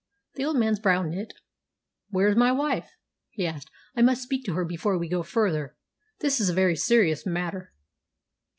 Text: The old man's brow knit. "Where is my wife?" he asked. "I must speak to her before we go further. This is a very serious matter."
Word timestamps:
The 0.33 0.45
old 0.45 0.57
man's 0.57 0.79
brow 0.79 1.03
knit. 1.03 1.31
"Where 2.09 2.27
is 2.27 2.35
my 2.35 2.51
wife?" 2.51 2.89
he 3.29 3.45
asked. 3.45 3.69
"I 3.95 4.01
must 4.01 4.23
speak 4.23 4.43
to 4.45 4.55
her 4.55 4.65
before 4.65 4.97
we 4.97 5.07
go 5.07 5.21
further. 5.21 5.77
This 6.21 6.39
is 6.41 6.49
a 6.49 6.55
very 6.55 6.75
serious 6.75 7.23
matter." 7.23 7.71